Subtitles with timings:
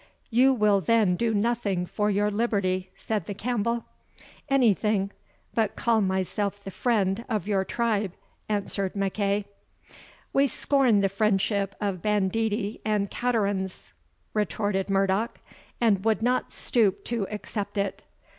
[0.31, 3.85] "You will then do nothing for your liberty," said the Campbell.
[4.49, 5.11] "Anything
[5.53, 8.13] but call myself the friend of your tribe,"
[8.49, 9.45] answered MacEagh.
[10.33, 13.93] "We scorn the friendship of banditti and caterans,"
[14.33, 15.39] retorted Murdoch,
[15.79, 18.03] "and would not stoop to accept it.